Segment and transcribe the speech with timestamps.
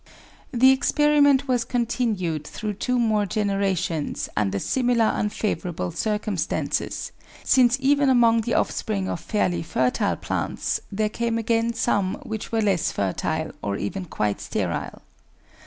[0.51, 7.11] The experiment was continued through two more generations under similar unfavorable circumstances,
[7.43, 12.63] since even among the offspring of fairly fertile plants there came again some which were
[12.63, 15.03] less fertile or even quite sterile.